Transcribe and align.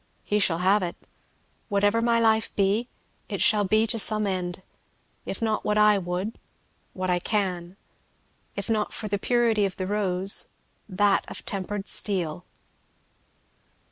He 0.23 0.39
shall 0.39 0.57
have 0.57 0.81
it. 0.81 0.95
Whatever 1.69 2.01
my 2.01 2.19
life 2.19 2.49
be, 2.55 2.87
it 3.29 3.39
shall 3.39 3.65
be 3.65 3.85
to 3.85 3.99
some 3.99 4.25
end. 4.25 4.63
If 5.27 5.43
not 5.43 5.63
what 5.63 5.77
I 5.77 5.99
would, 5.99 6.39
what 6.93 7.11
I 7.11 7.19
can. 7.19 7.77
If 8.55 8.67
not 8.67 8.91
the 8.91 9.19
purity 9.19 9.63
of 9.63 9.75
the 9.75 9.85
rose, 9.85 10.49
that 10.89 11.23
of 11.29 11.45
tempered 11.45 11.87
steel!" 11.87 12.45